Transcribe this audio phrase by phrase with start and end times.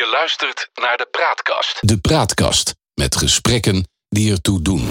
[0.00, 1.78] Je luistert naar de Praatkast.
[1.80, 4.88] De Praatkast met gesprekken die ertoe doen.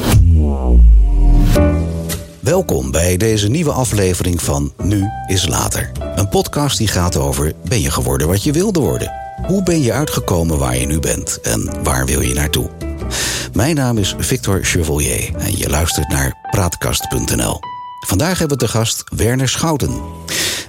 [2.40, 5.92] Welkom bij deze nieuwe aflevering van Nu is Later.
[6.16, 9.12] Een podcast die gaat over ben je geworden wat je wilde worden?
[9.48, 12.70] Hoe ben je uitgekomen waar je nu bent en waar wil je naartoe?
[13.54, 17.60] Mijn naam is Victor Chevalier en je luistert naar praatkast.nl.
[18.08, 20.02] Vandaag hebben we te gast Werner Schouten.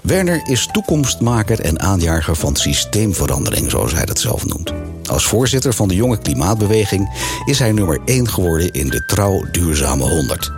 [0.02, 4.72] Werner is toekomstmaker en aanjager van systeemverandering, zoals hij dat zelf noemt.
[5.10, 7.10] Als voorzitter van de jonge klimaatbeweging
[7.44, 10.52] is hij nummer 1 geworden in de Trouw Duurzame 100.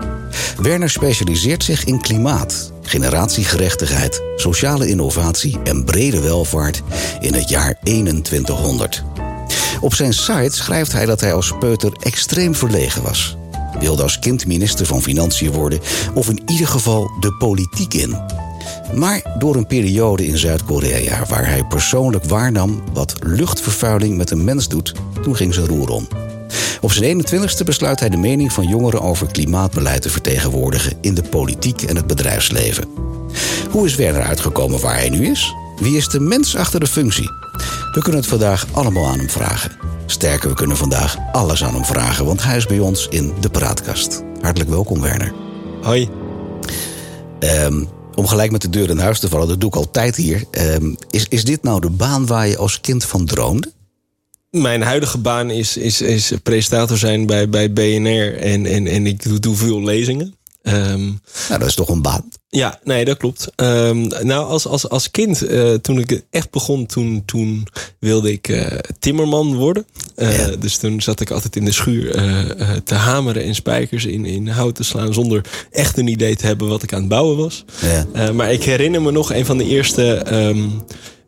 [0.57, 6.83] Werner specialiseert zich in klimaat, generatiegerechtigheid, sociale innovatie en brede welvaart
[7.21, 9.05] in het jaar 2100.
[9.81, 13.37] Op zijn site schrijft hij dat hij als peuter extreem verlegen was.
[13.79, 15.81] Wilde als kind minister van Financiën worden
[16.15, 18.17] of in ieder geval de politiek in.
[18.95, 24.69] Maar door een periode in Zuid-Korea waar hij persoonlijk waarnam wat luchtvervuiling met een mens
[24.69, 26.09] doet, toen ging zijn roer om.
[26.81, 31.23] Op zijn 21ste besluit hij de mening van jongeren over klimaatbeleid te vertegenwoordigen in de
[31.23, 32.89] politiek en het bedrijfsleven.
[33.71, 35.55] Hoe is Werner uitgekomen waar hij nu is?
[35.77, 37.31] Wie is de mens achter de functie?
[37.93, 39.73] We kunnen het vandaag allemaal aan hem vragen.
[40.07, 43.51] Sterker, we kunnen vandaag alles aan hem vragen, want hij is bij ons in de
[43.51, 44.23] praatkast.
[44.41, 45.33] Hartelijk welkom, Werner.
[45.83, 46.09] Hoi.
[47.41, 50.45] Um, om gelijk met de deur in huis te vallen, dat doe ik altijd hier.
[50.51, 53.73] Um, is, is dit nou de baan waar je als kind van droomde?
[54.51, 59.23] Mijn huidige baan is, is, is presentator zijn bij, bij BNR en, en, en ik
[59.23, 60.35] doe, doe veel lezingen.
[60.63, 62.29] Um, nou, dat is toch een baan?
[62.49, 63.49] Ja, nee, dat klopt.
[63.57, 67.67] Um, nou, als, als, als kind, uh, toen ik echt begon, toen, toen
[67.99, 68.67] wilde ik uh,
[68.99, 69.87] timmerman worden.
[70.17, 70.57] Uh, ja.
[70.57, 72.13] Dus toen zat ik altijd in de schuur
[72.85, 75.15] te hameren en spijkers in, in hout te slaan...
[75.15, 77.65] zonder echt een idee te hebben wat ik aan het bouwen was.
[78.15, 78.33] Ja.
[78.33, 80.27] maar ik herinner me nog een van de eerste...
[80.33, 80.83] Um,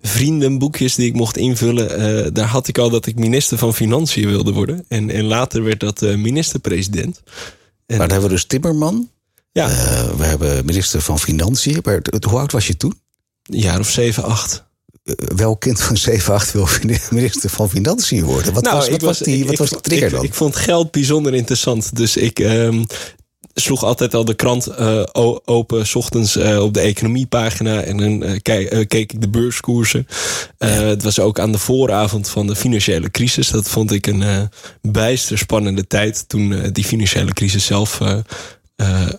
[0.07, 2.01] vriendenboekjes die ik mocht invullen.
[2.01, 4.85] Uh, daar had ik al dat ik minister van Financiën wilde worden.
[4.89, 7.23] En, en later werd dat uh, minister-president.
[7.87, 9.11] Maar dan hebben we dus Timmerman.
[9.53, 9.69] Ja.
[9.69, 11.79] Uh, we hebben minister van Financiën.
[11.83, 13.01] Maar hoe oud was je toen?
[13.43, 14.65] Een jaar of 7, 8.
[15.37, 16.69] Welk kind van 7, 8 wil
[17.11, 18.53] minister van Financiën worden?
[18.53, 20.25] Wat nou, was, wat was, die, wat was de trigger ik, dan?
[20.25, 21.97] Ik vond geld bijzonder interessant.
[21.97, 22.87] Dus ik um,
[23.55, 25.03] sloeg altijd al de krant uh,
[25.45, 27.83] open, s ochtends uh, op de economiepagina.
[27.83, 30.07] En dan uh, keek, keek ik de beurskoersen.
[30.59, 30.67] Ja.
[30.67, 33.49] Het was ook aan de vooravond van de financiële crisis.
[33.49, 34.51] Dat vond ik een
[34.81, 38.01] bijster spannende tijd toen die financiële crisis zelf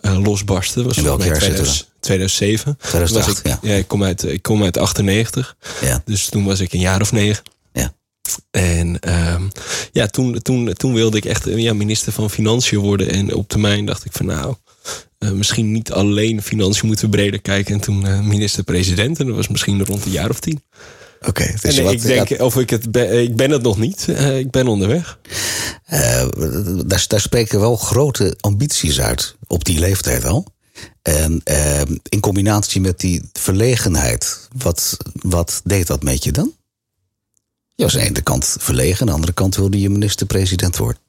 [0.01, 0.83] losbarstte.
[0.83, 2.77] Was In welk jaar 2000, 2007.
[2.77, 3.69] 2008, was ik, ja.
[3.69, 3.75] ja.
[3.75, 5.55] ik, kom uit, ik kom uit 98.
[5.81, 6.01] Ja.
[6.05, 7.43] Dus toen was ik een jaar of negen.
[7.73, 7.93] Ja.
[8.51, 8.99] En
[9.33, 9.51] um,
[9.91, 13.09] ja, toen, toen, toen wilde ik echt ja, minister van Financiën worden.
[13.09, 14.55] En op termijn dacht ik van nou,
[15.19, 17.73] uh, misschien niet alleen financiën moeten we breder kijken.
[17.73, 19.19] En toen uh, minister-president.
[19.19, 20.63] En dat was misschien rond een jaar of tien.
[21.19, 21.29] Oké.
[21.29, 24.05] Okay, dus ik denk, of ik het ben, ik ben het nog niet.
[24.09, 25.19] Uh, ik ben onderweg.
[26.85, 30.53] daar, daar spreken wel grote ambities uit op die leeftijd al.
[31.01, 36.53] En uh, in combinatie met die verlegenheid, wat, wat deed dat met je dan?
[37.75, 41.01] Je was aan de ene kant verlegen, aan de andere kant wilde je minister-president worden.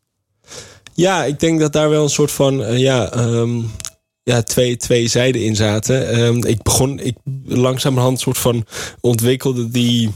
[0.95, 3.71] Ja, ik denk dat daar wel een soort van uh, ja, um,
[4.23, 6.21] ja, twee, twee zijden in zaten.
[6.21, 8.67] Um, ik begon, ik langzamerhand soort van
[9.01, 10.11] ontwikkelde die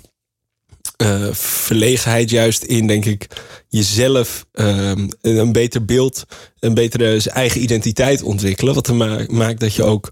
[1.03, 3.27] uh, verlegenheid juist in, denk ik,
[3.69, 6.25] jezelf um, een beter beeld,
[6.59, 8.75] een betere eigen identiteit ontwikkelen.
[8.75, 10.11] Wat er ma maakt dat je ook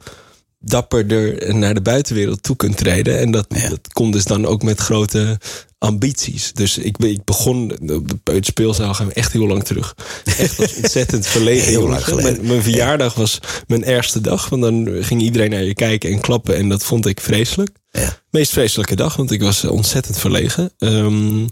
[0.60, 3.18] dapperder naar de buitenwereld toe kunt treden.
[3.18, 3.68] En dat, ja.
[3.68, 5.38] dat komt dus dan ook met grote
[5.78, 6.52] ambities.
[6.52, 9.94] Dus ik, ik begon de peuterspeelzaal gaan we echt heel lang terug.
[10.24, 11.68] Echt als ontzettend verlegen.
[11.68, 12.32] heel lang geleden.
[12.32, 14.48] Mijn, mijn verjaardag was mijn ergste dag.
[14.48, 16.56] Want dan ging iedereen naar je kijken en klappen.
[16.56, 17.70] En dat vond ik vreselijk.
[17.90, 18.18] Ja.
[18.30, 20.72] Meest vreselijke dag, want ik was ontzettend verlegen.
[20.78, 21.48] Um,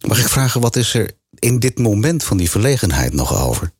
[0.00, 3.72] Mag ik vragen, wat is er in dit moment van die verlegenheid nog over?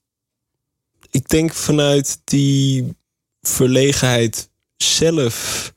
[1.11, 2.97] Ik denk vanuit die
[3.41, 5.73] verlegenheid zelf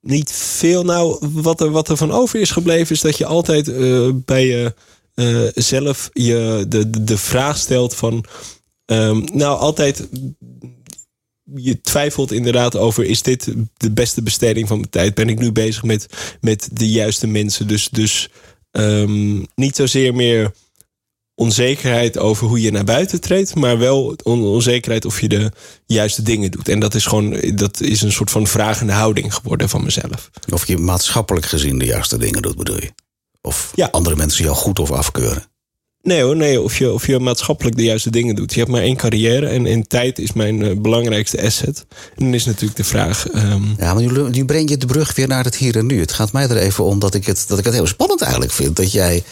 [0.00, 0.84] niet veel.
[0.84, 4.46] Nou, wat er, wat er van over is gebleven, is dat je altijd uh, bij
[4.46, 4.74] je
[5.14, 8.24] uh, zelf je de, de, vraag stelt van.
[8.86, 10.08] Um, nou, altijd.
[11.54, 15.14] Je twijfelt inderdaad over: is dit de beste besteding van mijn tijd?
[15.14, 16.06] Ben ik nu bezig met,
[16.40, 17.68] met de juiste mensen?
[17.68, 18.28] Dus, dus
[18.70, 20.52] um, niet zozeer meer
[21.40, 25.52] onzekerheid over hoe je naar buiten treedt, maar wel on onzekerheid of je de
[25.86, 26.68] juiste dingen doet.
[26.68, 30.30] En dat is gewoon, dat is een soort van vragende houding geworden van mezelf.
[30.52, 32.92] Of je maatschappelijk gezien de juiste dingen doet, bedoel je?
[33.40, 33.88] Of ja.
[33.90, 35.49] andere mensen jou goed of afkeuren?
[36.02, 36.60] Nee hoor, nee.
[36.60, 38.52] Of je, of je maatschappelijk de juiste dingen doet.
[38.52, 41.86] Je hebt maar één carrière en, en tijd is mijn eh, belangrijkste asset.
[42.16, 43.28] En dan is natuurlijk de vraag...
[43.28, 46.00] ehm, Ja, maar nu, nu breng je de brug weer naar het hier en nu.
[46.00, 48.52] Het gaat mij er even om dat ik het, dat ik het heel spannend eigenlijk
[48.52, 48.76] vind.
[48.76, 49.22] Dat jij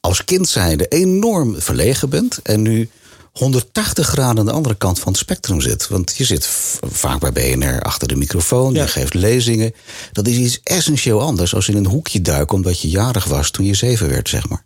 [0.00, 2.38] als kind zijnde enorm verlegen bent.
[2.42, 2.88] En nu
[3.32, 5.88] 180 graden aan de andere kant van het spectrum zit.
[5.88, 6.46] Want je zit
[6.90, 8.74] vaak bij BNR achter de microfoon.
[8.74, 8.82] Ja.
[8.82, 9.72] Je geeft lezingen.
[10.12, 12.56] Dat is iets essentieel anders als in een hoekje duiken...
[12.56, 14.64] omdat je jarig was toen je zeven werd, zeg maar.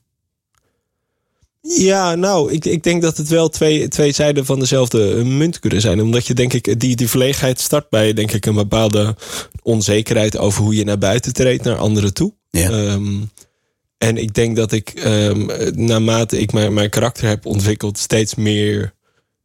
[1.69, 5.81] Ja, nou, ik, ik denk dat het wel twee, twee zijden van dezelfde munt kunnen
[5.81, 6.01] zijn.
[6.01, 9.17] Omdat je, denk ik, die, die verlegenheid start bij, denk ik, een bepaalde
[9.63, 12.33] onzekerheid over hoe je naar buiten treedt naar anderen toe.
[12.51, 12.71] Ja.
[12.71, 13.15] Ehm,
[13.99, 18.95] en ik denk dat ik, ehm, naarmate ik mijn, mijn karakter heb ontwikkeld, steeds meer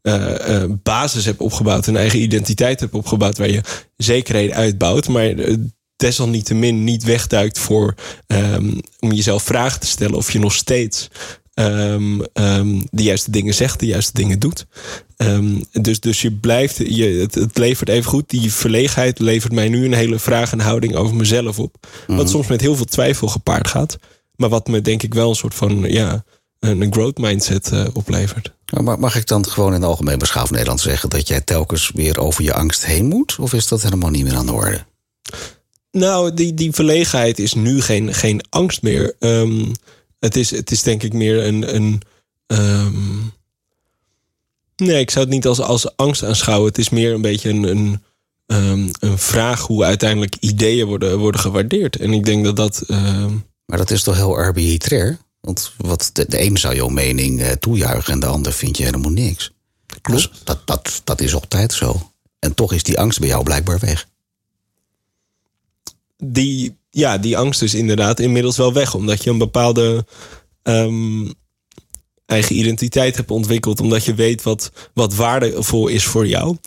[0.01, 3.61] eh, eh, basis heb opgebouwd, een eigen identiteit heb opgebouwd, waar je
[3.97, 5.55] zekerheden uitbouwt, maar eh,
[5.95, 7.95] desalniettemin niet wegduikt voor
[8.27, 11.07] ehm, om jezelf vragen te stellen of je nog steeds
[11.53, 14.65] ehm, ehm, de juiste dingen zegt, de juiste dingen doet.
[15.17, 18.29] Ehm, dus, dus je blijft, je, het, het levert even goed.
[18.29, 21.87] Die verlegenheid levert mij nu een hele vraag en houding over mezelf op.
[22.07, 23.97] Wat soms met heel veel twijfel gepaard gaat.
[24.35, 26.23] Maar wat me denk ik wel een soort van ja,
[26.59, 28.51] een, growth mindset eh, oplevert.
[28.83, 31.09] Maar mag- ik dan gewoon in algemeen beschaafd Nederland zeggen...
[31.09, 33.35] dat jij telkens weer over je angst heen moet?
[33.39, 34.85] Of is dat helemaal niet meer aan de orde?
[35.91, 39.15] Nou, die, die verlegenheid is nu geen, geen angst meer.
[39.19, 39.65] Ehm,
[40.21, 41.75] het, is, het is denk ik meer een.
[41.75, 42.01] een
[42.47, 43.17] ehm,
[44.75, 46.67] nee, ik zou het niet als, als angst aanschouwen.
[46.67, 48.03] Het is meer een beetje een, een,
[48.45, 51.95] ehm, een vraag hoe uiteindelijk ideeën worden, worden gewaardeerd.
[51.95, 52.81] En ik denk dat dat.
[52.87, 53.35] ehm,
[53.65, 55.17] Maar dat is toch heel arbitrair?
[55.39, 58.83] Want wat de, de een zou jouw mening eh, toejuichen en de ander vind je
[58.83, 59.51] helemaal niks.
[60.01, 60.21] Klopt.
[60.21, 62.11] Dus dat, dat, dat is altijd zo.
[62.39, 64.07] En toch is die angst bij jou blijkbaar weg.
[66.23, 68.95] die, ja, die angst is inderdaad inmiddels wel weg.
[68.95, 70.05] Omdat je een bepaalde
[70.63, 71.29] ehm,
[72.25, 73.79] eigen identiteit hebt ontwikkeld.
[73.79, 76.57] Omdat je weet wat, wat waardevol is voor jou.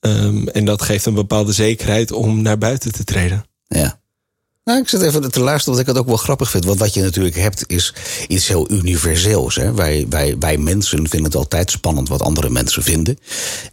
[0.00, 3.44] Ehm, en dat geeft een bepaalde zekerheid om naar buiten te treden.
[3.66, 4.02] Ja.
[4.64, 6.64] Nou, ik zit even te luisteren, wat ik het ook wel grappig vind.
[6.64, 7.94] Want wat je natuurlijk hebt, is
[8.28, 9.54] iets heel universeels.
[9.54, 9.72] Hè?
[9.74, 13.18] Wij, wij, wij mensen vinden het altijd spannend wat andere mensen vinden.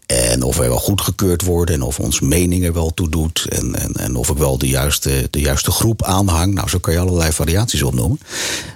[0.05, 3.45] En of wij wel goedgekeurd worden en of ons mening er wel toe doet.
[3.49, 6.53] En, en, en of ik wel de juiste, de juiste groep aanhang.
[6.53, 8.19] Nou, zo kan je allerlei variaties opnoemen.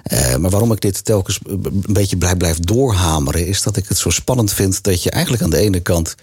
[0.02, 3.98] Eh, maar waarom ik dit telkens een beetje blijf, blijf doorhameren, is dat ik het
[3.98, 6.14] zo spannend vind dat je eigenlijk aan de ene kant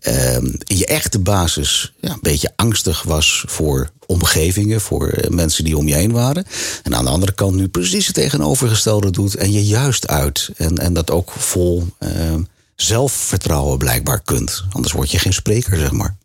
[0.00, 5.64] ehm, in je echte basis ja, een beetje angstig was voor omgevingen, voor eh, mensen
[5.64, 6.44] die om je heen waren.
[6.82, 10.50] En aan de andere kant nu precies het tegenovergestelde doet en je juist uit.
[10.56, 12.42] En, en dat ook vol ehm,
[12.76, 14.64] zelfvertrouwen blijkbaar kunt.
[14.70, 16.18] Anders word je geen spreker, zeg maar.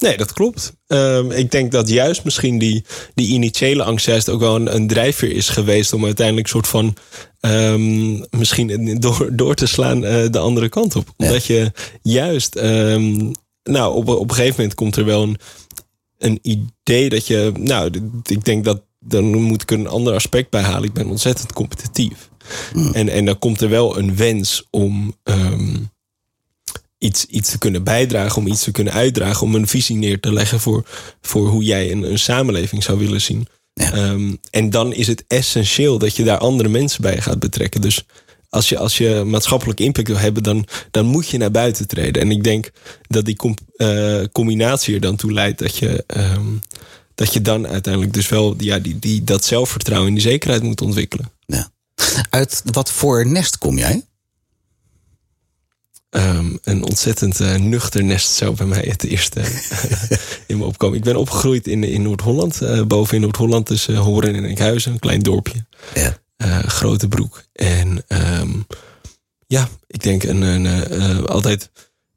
[0.00, 0.72] Nee, dat klopt.
[0.86, 2.84] Ehm, ik denk dat juist misschien die,
[3.14, 6.96] die initiële angst ook wel een, een drijfveer is geweest om uiteindelijk soort van
[7.40, 11.14] ehm, misschien door, door te slaan eh, de andere kant op.
[11.16, 11.26] Ja.
[11.26, 11.72] Omdat je
[12.02, 13.32] juist, ehm,
[13.62, 15.38] nou, op, op een gegeven moment komt er wel een,
[16.20, 17.90] een idee dat je, nou,
[18.22, 20.88] ik denk dat dan moet ik er een ander aspect bij halen.
[20.88, 22.30] Ik ben ontzettend competitief.
[22.92, 25.76] En, en dan komt er wel een wens om ehm,
[26.98, 30.32] iets, iets te kunnen bijdragen, om iets te kunnen uitdragen, om een visie neer te
[30.32, 30.84] leggen voor,
[31.20, 33.48] voor hoe jij een, een samenleving zou willen zien.
[33.72, 33.92] Ja.
[33.92, 37.80] Ehm, en dan is het essentieel dat je daar andere mensen bij gaat betrekken.
[37.80, 38.04] Dus
[38.50, 42.22] als je, als je maatschappelijk impact wil hebben, dan, dan moet je naar buiten treden.
[42.22, 42.70] En ik denk
[43.08, 46.46] dat die com- eh, combinatie er dan toe leidt dat je, ehm,
[47.14, 50.80] dat je dan uiteindelijk dus wel ja, die, die, dat zelfvertrouwen en die zekerheid moet
[50.80, 51.30] ontwikkelen.
[51.46, 51.70] Ja.
[52.30, 54.04] Uit wat voor nest kom jij?
[56.10, 59.48] Ehm, een ontzettend eh, nuchter nest zou bij mij het eerste eh,
[60.46, 60.96] in me opkomen.
[60.98, 62.62] Ik ben opgegroeid in, in Noord-Holland.
[62.62, 64.92] eh, boven in Noord-Holland tussen Horen en Enkhuizen.
[64.92, 65.66] Een klein dorpje.
[65.94, 66.18] Ja.
[66.66, 67.44] grote broek.
[67.52, 68.04] En
[69.50, 71.70] ja, ik denk een, een, eh, eh, altijd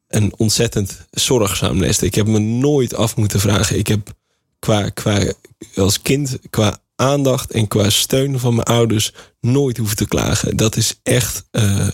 [0.08, 2.02] een ontzettend zorgzaam nest.
[2.02, 3.78] Ik heb me nooit af moeten vragen.
[3.78, 4.14] Ik heb
[4.60, 5.34] qua, qua
[5.76, 10.58] als kind, qua aandacht en qua steun van mijn ouders nooit hoeven te klagen.
[10.58, 11.46] Dat is echt.
[11.52, 11.88] eh,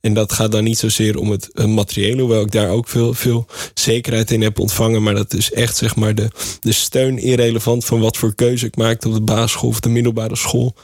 [0.00, 3.46] en dat gaat dan niet zozeer om het materiële, hoewel ik daar ook veel, veel
[3.74, 5.02] zekerheid in heb ontvangen.
[5.02, 8.76] Maar dat is echt zeg maar de, de steun irrelevant van wat voor keuze ik
[8.76, 10.74] maakte op de basisschool of de middelbare school.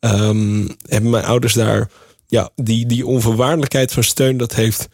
[0.00, 1.90] Ehm, hebben mijn ouders daar,
[2.26, 4.88] ja, die, die onvoorwaardelijkheid van steun, dat heeft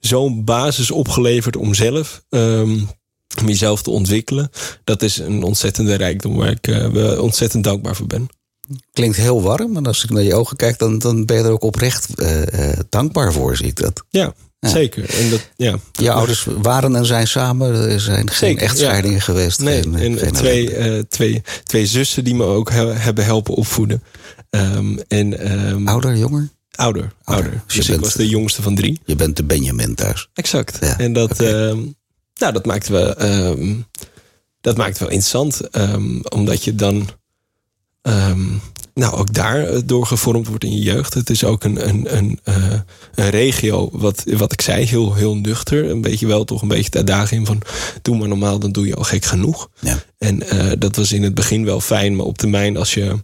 [0.00, 2.22] zo'n basis opgeleverd om zelf,
[3.40, 4.50] om jezelf te ontwikkelen.
[4.84, 8.28] Dat is een ontzettende rijkdom waar ik eh, ontzettend dankbaar voor ben.
[8.92, 11.50] Klinkt heel warm, en als ik naar je ogen kijk, dan, dan ben je er
[11.50, 14.04] ook oprecht eh, eh, dankbaar voor, zie ik dat.
[14.10, 15.10] Ja, zeker.
[15.18, 19.60] En dat, ja, Je ouders waren en zijn samen, er zijn geen echtscheidingen geweest.
[19.60, 24.02] Nee, geen, en geen twee, twee, twee zussen die me ook he- hebben helpen opvoeden.
[24.50, 26.48] Ehm, en, ehm, Ouder, jonger?
[26.76, 27.12] Ouder.
[27.24, 27.50] ouder.
[27.50, 29.00] Dus je Dus ik bent- was de jongste van drie.
[29.04, 30.28] Je bent de Benjamin thuis.
[30.34, 30.76] Exact.
[30.80, 31.68] Ja, en dat, oké.
[31.68, 31.78] ehm,
[32.34, 33.74] nou, dat maakt wel, ehm,
[34.60, 37.08] dat maakt wel interessant, ehm, omdat je dan,
[38.94, 41.14] nou, ook daar eh, door gevormd wordt in je jeugd.
[41.14, 42.80] Het is ook een, een, een, eh,
[43.14, 45.90] een regio, wat, wat ik zei, heel, heel nuchter.
[45.90, 47.62] Een beetje wel toch een beetje de uitdaging van,
[48.02, 49.68] doe maar normaal, dan doe je al gek genoeg.
[49.80, 50.02] Ja.
[50.18, 53.16] En eh, dat was in het begin wel fijn, maar op termijn als je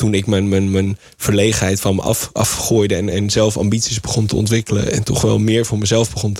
[0.00, 4.26] toen ik mijn, mijn, mijn verlegenheid van me af, afgooide en, en zelf ambities begon
[4.26, 6.36] te ontwikkelen en toch wel meer voor mezelf begon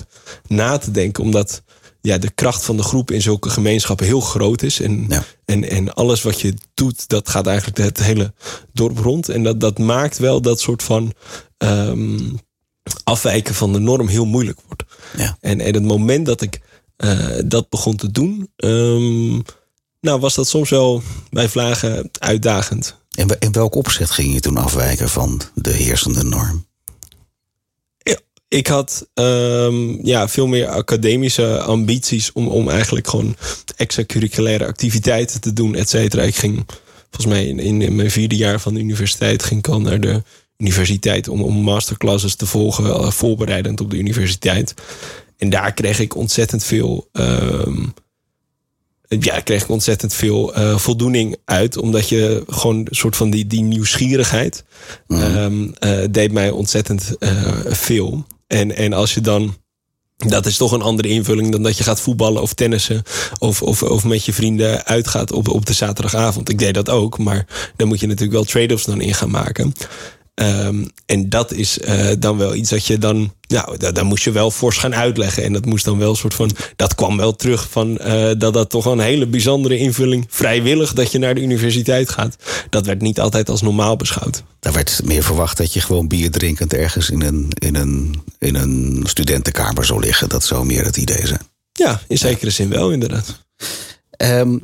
[0.47, 1.63] na te denken, omdat
[2.01, 4.79] ja, de kracht van de groep in zulke gemeenschappen heel groot is.
[4.79, 5.23] En, Ja.
[5.45, 8.33] en, en alles wat je doet, dat gaat eigenlijk het hele
[8.73, 9.29] dorp rond.
[9.29, 11.13] En dat, dat maakt wel dat soort van
[11.57, 12.19] ehm,
[13.03, 14.83] afwijken van de norm heel moeilijk wordt.
[15.17, 15.37] Ja.
[15.39, 16.61] En, en het moment dat ik
[16.97, 19.39] eh, dat begon te doen, ehm,
[20.01, 22.99] nou was dat soms wel bij vlagen uitdagend.
[23.09, 26.69] We- in welk opzicht ging je toen afwijken van de heersende norm?
[28.47, 33.35] Ik had ehm, ja, veel meer academische ambities om, om eigenlijk gewoon
[33.75, 36.21] extracurriculaire activiteiten te doen, et cetera.
[36.23, 36.65] Ik ging
[37.09, 39.99] volgens mij in, in, in mijn vierde jaar van de universiteit ging ik al naar
[39.99, 40.23] de
[40.57, 44.73] universiteit om, om masterclasses te volgen, eh, voorbereidend op de universiteit.
[45.37, 47.09] En daar kreeg ik ontzettend veel.
[47.11, 47.85] ehm,
[49.19, 51.77] ja, kreeg ik ontzettend veel eh, voldoening uit.
[51.77, 54.63] Omdat je gewoon een soort van die, die nieuwsgierigheid.
[55.07, 57.31] ehm, eh, deed mij ontzettend eh,
[57.65, 58.25] veel.
[58.47, 59.59] En, en als je dan.
[60.27, 63.03] Dat is toch een andere invulling dan dat je gaat voetballen of tennissen.
[63.39, 66.49] Of, of, of met je vrienden uitgaat op, op de zaterdagavond.
[66.49, 69.73] Ik deed dat ook, maar dan moet je natuurlijk wel trade-offs dan in gaan maken.
[70.41, 73.33] Ehm, en dat is eh, dan wel iets dat je dan.
[73.47, 75.43] Nou, da- daar moest je wel fors gaan uitleggen.
[75.43, 76.51] En dat moest dan wel een soort van.
[76.75, 80.25] Dat kwam wel terug van eh, dat dat toch een hele bijzondere invulling.
[80.29, 82.35] Vrijwillig dat je naar de universiteit gaat.
[82.69, 84.43] Dat werd niet altijd als normaal beschouwd.
[84.59, 88.55] Daar werd meer verwacht dat je gewoon bier drinkend ergens in een, in een, in
[88.55, 90.29] een studentenkamer zou liggen.
[90.29, 91.41] Dat zou meer het idee zijn.
[91.73, 93.39] Ja, in zekere zin wel, inderdaad.
[94.11, 94.57] Ehm,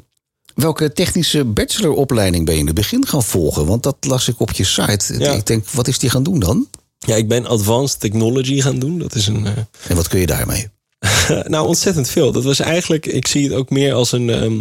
[0.58, 3.66] welke technische bacheloropleiding ben je in het begin gaan volgen?
[3.66, 5.16] Want dat las ik op je site.
[5.18, 5.32] Ja.
[5.34, 6.68] Ik denk, wat is die gaan doen dan?
[7.00, 9.00] Ja, ik ben Advanced Technology gaan doen.
[9.00, 9.46] Dat is een.
[9.46, 9.52] eh,
[9.88, 10.68] En wat kun je daarmee?
[11.48, 12.32] nou, ontzettend veel.
[12.32, 14.60] Dat was eigenlijk, ik zie het ook meer als een, ehm,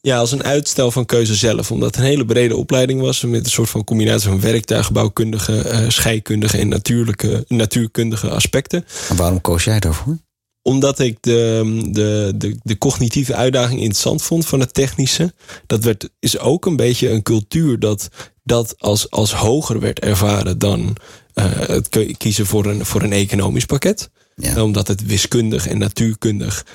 [0.00, 1.70] ja, als een uitstel van keuze zelf.
[1.70, 3.22] Omdat het een hele brede opleiding was.
[3.22, 8.84] Met een soort van combinatie van werktuigbouwkundige, eh scheikundige en natuurlijke, natuurkundige aspecten.
[9.08, 10.18] En waarom koos jij daarvoor?
[10.66, 15.34] Omdat ik de, de, de, de cognitieve uitdaging interessant vond van het technische.
[15.66, 18.08] Dat werd, is ook een beetje een cultuur dat
[18.44, 20.96] dat als, als hoger werd ervaren dan
[21.34, 24.10] eh, het kiezen voor een, voor een economisch pakket.
[24.36, 24.62] Ja.
[24.62, 26.66] Omdat het wiskundig en natuurkundig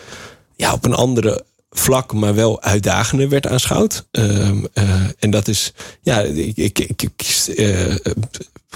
[0.56, 4.06] ja, op een andere vlak, maar wel uitdagender werd aanschouwd.
[4.12, 7.22] Ehm, eh, en dat is, ja, ik, ik, ik, ik
[7.56, 7.96] eh,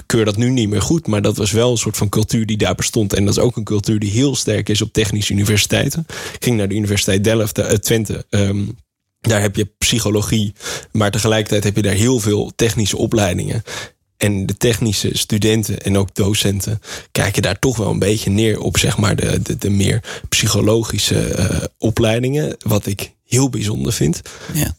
[0.06, 2.56] keur dat nu niet meer goed, maar dat was wel een soort van cultuur die
[2.56, 3.12] daar bestond.
[3.12, 6.06] En dat is ook een cultuur die heel sterk is op technische universiteiten.
[6.08, 8.24] Ik ging naar de Universiteit Delft, eh, Twente.
[8.30, 8.64] ehm,
[9.20, 10.52] daar heb je psychologie,
[10.92, 13.62] maar tegelijkertijd heb je daar heel veel technische opleidingen.
[14.16, 16.80] En de technische studenten en ook docenten
[17.12, 21.28] kijken daar toch wel een beetje neer op, zeg maar, de, de, de meer psychologische
[21.28, 22.56] eh, opleidingen.
[22.58, 24.20] Wat ik heel bijzonder vind.
[24.52, 24.74] Ja.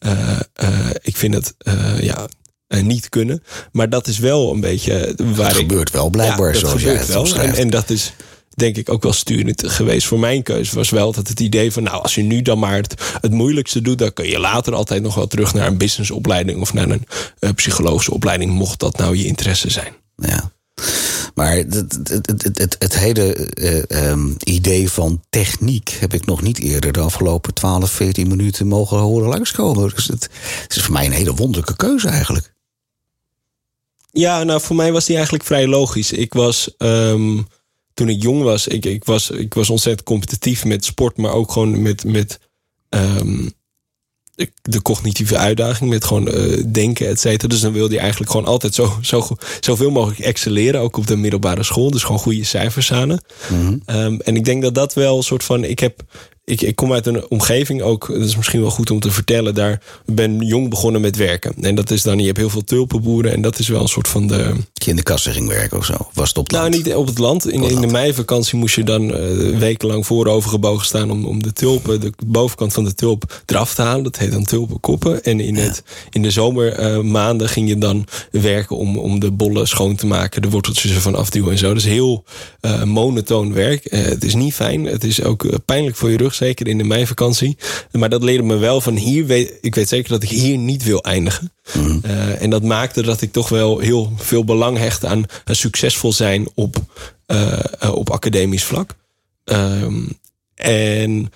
[0.53, 1.55] Eh, ik vind het
[2.01, 2.27] ja,
[2.67, 3.43] niet kunnen.
[3.71, 5.61] Maar dat is wel een beetje waar Het ik.
[5.61, 7.35] gebeurt wel blijkbaar dat zoals jij het wel.
[7.35, 8.13] En, dat is
[8.55, 10.75] denk ik ook wel sturend geweest voor mijn keuze.
[10.75, 13.81] Was wel altijd het idee van, nou, als je nu dan maar het, het moeilijkste
[13.81, 17.05] doet, dan kun je later altijd nog wel terug naar een businessopleiding of naar een
[17.39, 19.93] eh, psychologische opleiding, mocht dat nou je interesse zijn.
[20.15, 20.51] Ja.
[21.35, 26.59] Maar het, het, het, het, hele eh, ehm, idee van techniek heb ik nog niet
[26.59, 29.89] eerder de afgelopen 12, 14 minuten mogen horen langskomen.
[29.95, 30.29] Dus het,
[30.61, 32.55] het is voor mij een hele wonderlijke keuze eigenlijk.
[34.17, 36.11] Ja, nou voor mij was die eigenlijk vrij logisch.
[36.11, 37.41] Ik was ehm,
[37.93, 41.51] toen ik jong was, ik, ik was, ik was ontzettend competitief met sport, maar ook
[41.51, 42.39] gewoon met, met
[42.89, 43.47] ehm,
[44.61, 47.47] de, cognitieve uitdaging, met gewoon eh, denken, et cetera.
[47.47, 49.27] Dus dan wilde je eigenlijk gewoon altijd zo, zo,
[49.59, 51.91] zoveel mogelijk excelleren, ook op de middelbare school.
[51.91, 53.21] Dus gewoon goede cijfers halen.
[53.85, 55.63] Ehm, en ik denk dat dat wel een soort van.
[55.63, 56.03] Ik heb.
[56.49, 59.55] Ik, ik kom uit een omgeving ook, dat is misschien wel goed om te vertellen.
[59.55, 61.53] Daar ben jong begonnen met werken.
[61.61, 63.31] En dat is dan, je hebt heel veel tulpenboeren.
[63.31, 64.37] En dat is wel een soort van de.
[64.73, 65.93] Dat je in de kassen ging werken of zo.
[66.13, 66.83] Was het op het Nou, land?
[66.85, 67.49] niet op het land.
[67.51, 72.13] In, de meivakantie moest je dan eh, wekenlang voorovergebogen staan om, om de tulpen, de
[72.25, 74.03] bovenkant van de tulp eraf te halen.
[74.03, 75.23] Dat heet dan tulpenkoppen.
[75.23, 79.95] En in, het, in de zomermaanden ging je dan werken om, om de bollen schoon
[79.95, 81.67] te maken, de worteltjes ervan afduwen en zo.
[81.67, 82.23] Dat is heel
[82.61, 83.85] eh, monotoon werk.
[83.85, 84.85] Eh, het is niet fijn.
[84.85, 86.35] Het is ook eh, pijnlijk voor je rug.
[86.37, 87.57] Zeker in de meivakantie.
[87.91, 90.83] Maar dat leerde me wel van hier, weet, ik weet zeker dat ik hier niet
[90.83, 91.51] wil eindigen.
[92.05, 96.13] Uh, en dat maakte dat ik toch wel heel veel belang hecht aan, aan succesvol
[96.13, 96.77] zijn op,
[97.27, 97.59] uh,
[97.93, 98.95] op academisch vlak.
[99.45, 100.19] Um,
[100.55, 101.31] en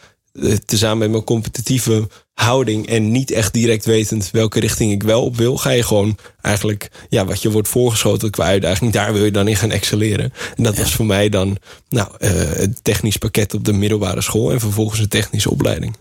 [0.66, 5.38] tezamen met mijn competitieve houding en niet echt direct wetend welke richting ik wel op
[5.38, 9.32] wil, ga je gewoon eigenlijk, ja, wat je wordt voorgeschoten qua uitdaging, daar wil je
[9.32, 10.34] dan in gaan excelleren.
[10.56, 11.58] En dat was voor mij dan,
[11.90, 15.96] nou, uh, het technisch pakket op de middelbare school en vervolgens een technische opleiding.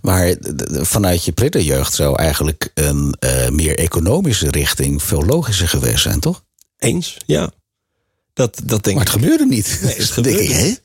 [0.00, 0.34] Maar
[0.70, 6.44] vanuit je pritterjeugd zou eigenlijk een uh, meer economische richting veel logischer geweest zijn, toch?
[6.78, 7.50] Eens, ja.
[8.32, 9.78] Dat, dat denk maar het gebeurde niet.
[9.82, 10.80] Nee, het gebeurde ik?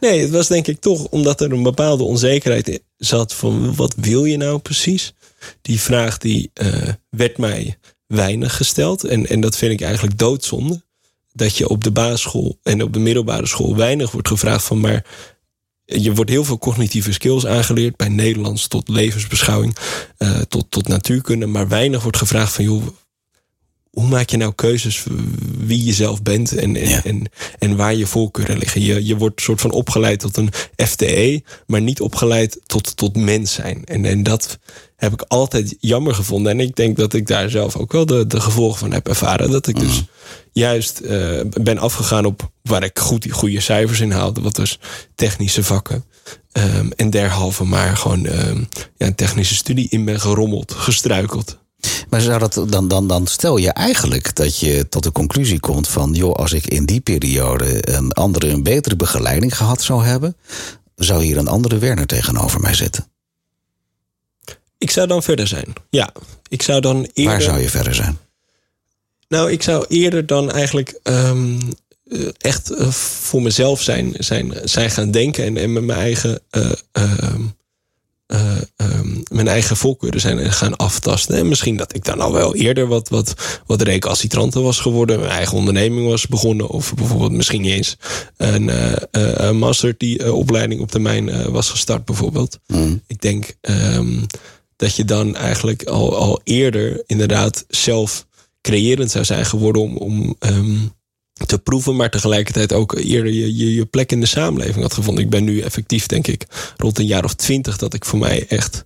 [0.00, 4.24] Nee, het was denk ik toch omdat er een bepaalde onzekerheid zat van wat wil
[4.24, 5.14] je nou precies?
[5.62, 9.04] Die vraag die uh, werd mij weinig gesteld.
[9.04, 10.82] En, en dat vind ik eigenlijk doodzonde.
[11.32, 15.04] Dat je op de basisschool en op de middelbare school weinig wordt gevraagd van maar
[15.84, 19.76] je wordt heel veel cognitieve skills aangeleerd, bij Nederlands tot levensbeschouwing,
[20.18, 22.86] uh, tot, tot natuurkunde, maar weinig wordt gevraagd van joh,
[23.94, 25.04] hoe maak je nou keuzes
[25.58, 28.80] wie je zelf bent en, en, en, en, waar je voorkeuren liggen?
[28.80, 33.52] Je, je wordt soort van opgeleid tot een FTE, maar niet opgeleid tot, tot mens
[33.52, 33.84] zijn.
[33.84, 34.58] En, en dat
[34.96, 36.52] heb ik altijd jammer gevonden.
[36.52, 39.50] En ik denk dat ik daar zelf ook wel de, de gevolgen van heb ervaren.
[39.50, 40.08] Dat ik dus mm.
[40.52, 44.40] juist uh, ben afgegaan op waar ik goed, goede cijfers in haalde.
[44.40, 44.78] Wat dus
[45.14, 46.04] technische vakken.
[46.52, 51.58] Um, en derhalve maar gewoon um, ja, een technische studie in ben gerommeld, gestruikeld.
[52.08, 55.88] Maar zou dat, dan, dan, dan stel je eigenlijk dat je tot de conclusie komt
[55.88, 56.12] van...
[56.12, 60.36] joh, als ik in die periode een andere, een betere begeleiding gehad zou hebben...
[60.96, 63.06] zou hier een andere Werner tegenover mij zitten.
[64.78, 66.12] Ik zou dan verder zijn, ja.
[66.48, 67.32] Ik zou dan eerder...
[67.32, 68.18] Waar zou je verder zijn?
[69.28, 71.58] Nou, ik zou eerder dan eigenlijk um,
[72.38, 75.44] echt uh, voor mezelf zijn, zijn, zijn gaan denken...
[75.44, 76.40] en, en met mijn eigen...
[76.50, 77.34] Uh, uh,
[78.26, 81.36] um, mijn eigen voorkeuren zijn gaan aftasten.
[81.36, 83.34] En misschien dat ik dan al wel eerder wat, wat,
[83.66, 85.18] wat recalcitranter was geworden.
[85.18, 86.68] Mijn eigen onderneming was begonnen.
[86.68, 87.96] Of bijvoorbeeld misschien niet eens
[88.36, 88.70] een,
[89.12, 92.58] uh, master die opleiding op termijn was gestart bijvoorbeeld.
[92.66, 93.02] Mm.
[93.06, 94.26] Ik denk um,
[94.76, 98.26] dat je dan eigenlijk al, al eerder inderdaad zelf
[98.60, 100.92] creërend zou zijn geworden om, om um,
[101.46, 105.24] te proeven, maar tegelijkertijd ook eerder je, je, je plek in de samenleving had gevonden.
[105.24, 108.46] Ik ben nu effectief, denk ik, rond een jaar of twintig dat ik voor mij
[108.48, 108.84] echt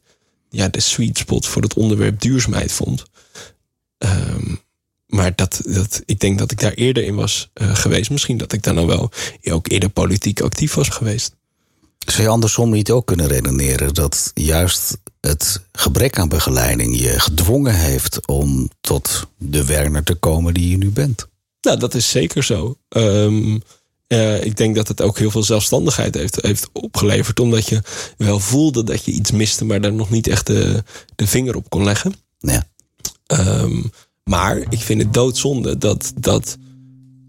[0.50, 3.04] ja, de sweet spot voor het onderwerp duurzaamheid vond.
[3.98, 4.60] Um,
[5.06, 8.10] maar dat, dat, ik denk dat ik daar eerder in was uh, geweest.
[8.10, 9.10] Misschien dat ik dan al wel
[9.50, 11.36] ook eerder politiek actief was geweest.
[11.98, 17.74] Zou je andersom niet ook kunnen redeneren dat juist het gebrek aan begeleiding je gedwongen
[17.74, 21.28] heeft om tot de Werner te komen die je nu bent?
[21.68, 22.78] Nou, dat is zeker zo.
[22.88, 23.62] Um,
[24.08, 27.40] uh, ik denk dat het ook heel veel zelfstandigheid heeft, heeft opgeleverd.
[27.40, 27.82] Omdat je
[28.16, 31.70] wel voelde dat je iets miste, maar daar nog niet echt de, de vinger op
[31.70, 32.14] kon leggen.
[32.38, 32.66] Ja.
[33.26, 33.90] Um,
[34.24, 36.56] maar ik vind het doodzonde dat, dat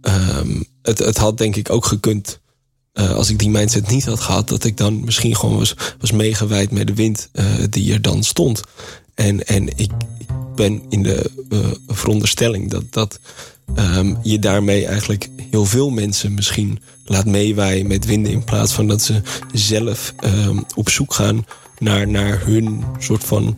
[0.02, 2.39] um, het, het had denk ik ook gekund.
[2.93, 6.12] Uh, als ik die mindset niet had gehad, dat ik dan misschien gewoon was, was
[6.12, 8.62] meegewijd met de wind uh, die er dan stond.
[9.13, 11.32] En, en ik, ik ben in de
[11.88, 13.19] veronderstelling dat, dat
[13.75, 18.32] um, je daarmee eigenlijk heel veel mensen misschien laat meewaaien met winden.
[18.32, 19.21] In plaats van dat ze
[19.53, 21.45] zelf um, op zoek gaan
[21.79, 23.55] naar, naar hun soort van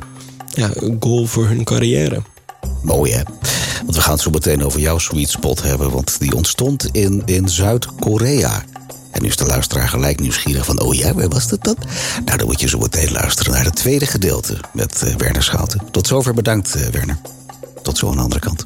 [0.54, 2.22] ja, goal voor hun carrière.
[2.84, 3.22] Mooi hè?
[3.84, 5.92] Want we gaan het zo meteen over jouw sweet spot hebben.
[5.92, 8.64] Want die ontstond in, in Zuid-Korea.
[9.12, 10.82] En nu is de luisteraar gelijk nieuwsgierig van...
[10.82, 11.76] oh ja, waar was dat dan?
[12.26, 14.58] Nou, dan moet je zo meteen luisteren naar het tweede gedeelte...
[14.74, 15.82] met uh, Werner Schouten.
[15.92, 17.18] Tot zover bedankt, uh, Werner.
[17.84, 18.66] Tot zo aan de andere kant.